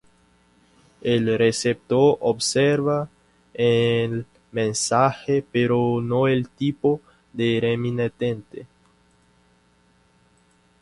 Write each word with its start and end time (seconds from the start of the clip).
El 1.03 1.37
receptor 1.37 2.17
observa 2.21 3.07
el 3.53 4.25
mensaje 4.51 5.45
pero 5.51 6.01
no 6.01 6.27
el 6.27 6.49
tipo 6.49 7.01
de 7.31 7.59
remitente. 7.61 8.65